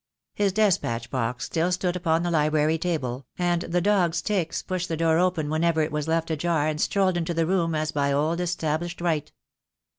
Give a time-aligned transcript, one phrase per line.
[0.33, 4.97] His despatch box still stood upon the library table, and the dog Styx pushed the
[4.97, 8.39] door open whenever it was left ajar and strolled into the room as by old
[8.41, 9.31] established right.